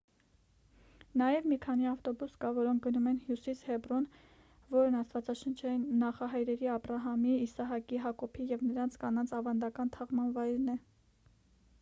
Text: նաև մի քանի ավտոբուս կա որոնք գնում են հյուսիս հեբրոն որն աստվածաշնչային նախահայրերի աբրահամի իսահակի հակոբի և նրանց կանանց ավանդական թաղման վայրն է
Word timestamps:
նաև 1.21 1.49
մի 1.49 1.57
քանի 1.65 1.89
ավտոբուս 1.89 2.31
կա 2.45 2.49
որոնք 2.55 2.81
գնում 2.87 3.09
են 3.11 3.19
հյուսիս 3.25 3.61
հեբրոն 3.67 4.07
որն 4.73 4.97
աստվածաշնչային 5.01 5.85
նախահայրերի 6.05 6.71
աբրահամի 6.77 7.37
իսահակի 7.43 8.03
հակոբի 8.07 8.49
և 8.55 8.65
նրանց 8.71 8.97
կանանց 9.05 9.37
ավանդական 9.43 9.93
թաղման 9.99 10.35
վայրն 10.41 10.75
է 10.77 10.79